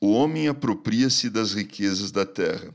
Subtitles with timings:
[0.00, 2.74] O homem apropria-se das riquezas da terra.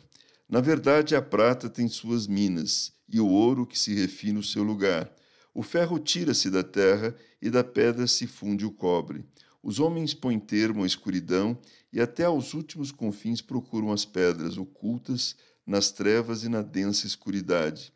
[0.50, 4.64] Na verdade, a prata tem suas minas, e o ouro que se refina o seu
[4.64, 5.14] lugar.
[5.54, 9.24] O ferro tira-se da terra, e da pedra se funde o cobre.
[9.62, 11.58] Os homens põem termo à escuridão,
[11.94, 17.94] e até aos últimos confins procuram as pedras ocultas nas trevas e na densa escuridade.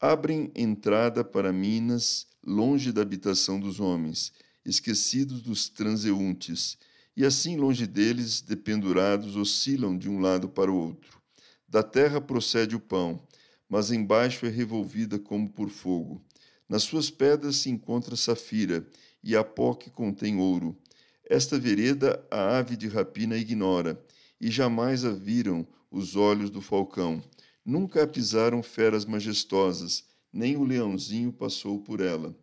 [0.00, 4.32] Abrem entrada para minas, longe da habitação dos homens
[4.64, 6.78] esquecidos dos transeuntes,
[7.16, 11.20] e assim longe deles, dependurados, oscilam de um lado para o outro.
[11.68, 13.22] Da terra procede o pão,
[13.68, 16.24] mas embaixo é revolvida como por fogo.
[16.68, 18.86] Nas suas pedras se encontra safira,
[19.22, 20.76] e a pó que contém ouro.
[21.24, 24.02] Esta vereda a ave de rapina ignora,
[24.40, 27.22] e jamais a viram os olhos do falcão.
[27.64, 32.36] Nunca a pisaram feras majestosas, nem o leãozinho passou por ela.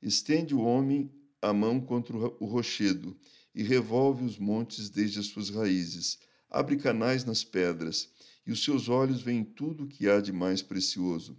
[0.00, 1.10] Estende o homem
[1.42, 3.16] a mão contra o rochedo
[3.54, 6.18] e revolve os montes desde as suas raízes.
[6.48, 8.08] Abre canais nas pedras,
[8.46, 11.38] e os seus olhos veem tudo o que há de mais precioso.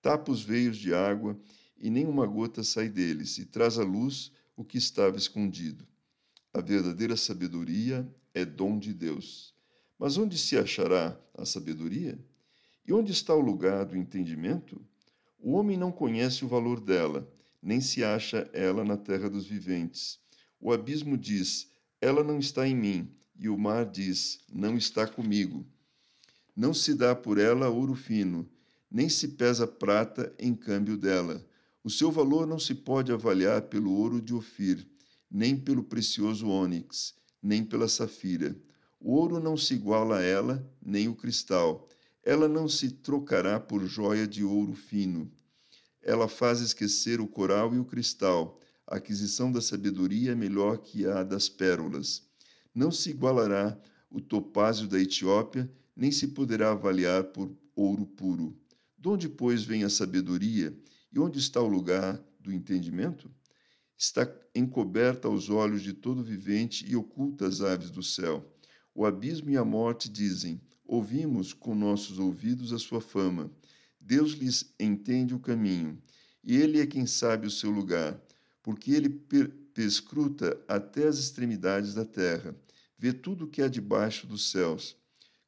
[0.00, 1.38] Tapa os veios de água,
[1.78, 5.86] e nenhuma gota sai deles, e traz à luz o que estava escondido.
[6.52, 9.54] A verdadeira sabedoria é dom de Deus.
[9.98, 12.18] Mas onde se achará a sabedoria?
[12.86, 14.80] E onde está o lugar do entendimento?
[15.38, 17.28] O homem não conhece o valor dela
[17.62, 20.18] nem se acha ela na terra dos viventes.
[20.64, 21.68] O abismo diz:
[22.00, 25.66] Ela não está em mim, e o mar diz: Não está comigo.
[26.54, 28.48] Não se dá por ela ouro fino,
[28.88, 31.44] nem se pesa prata em câmbio dela.
[31.82, 34.86] O seu valor não se pode avaliar pelo ouro de Ofir,
[35.28, 38.56] nem pelo precioso ônix, nem pela safira.
[39.00, 41.88] O ouro não se iguala a ela, nem o cristal.
[42.22, 45.28] Ela não se trocará por joia de ouro fino
[46.02, 48.58] ela faz esquecer o coral e o cristal.
[48.92, 52.28] A aquisição da sabedoria é melhor que a das pérolas.
[52.74, 53.80] Não se igualará
[54.10, 58.54] o topázio da Etiópia, nem se poderá avaliar por ouro puro.
[58.98, 60.78] De onde, pois, vem a sabedoria
[61.10, 63.30] e onde está o lugar do entendimento?
[63.96, 68.46] Está encoberta aos olhos de todo vivente e oculta às aves do céu.
[68.94, 73.50] O abismo e a morte dizem: Ouvimos com nossos ouvidos a sua fama.
[73.98, 75.98] Deus lhes entende o caminho,
[76.44, 78.20] e ele é quem sabe o seu lugar,
[78.62, 79.08] porque ele
[79.74, 82.56] perscruta até as extremidades da terra,
[82.96, 84.96] vê tudo o que há debaixo dos céus.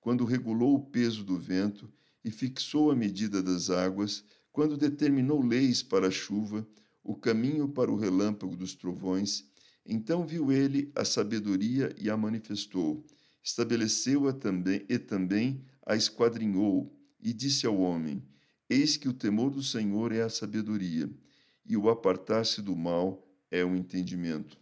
[0.00, 1.90] Quando regulou o peso do vento
[2.24, 6.66] e fixou a medida das águas, quando determinou leis para a chuva,
[7.02, 9.44] o caminho para o relâmpago dos trovões,
[9.86, 13.04] então viu ele a sabedoria e a manifestou,
[13.42, 18.22] estabeleceu-a também e também a esquadrinhou, e disse ao homem:
[18.68, 21.10] Eis que o temor do Senhor é a sabedoria,
[21.66, 24.58] e o apartar-se do mal é o entendimento.